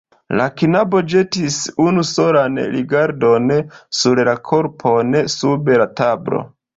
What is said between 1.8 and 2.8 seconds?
unu solan